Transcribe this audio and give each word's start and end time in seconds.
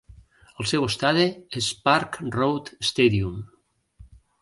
El 0.63 0.67
seu 0.71 0.85
estadi 0.87 1.27
és 1.63 1.69
Park 1.89 2.19
Road 2.39 2.75
Stadium. 2.93 3.41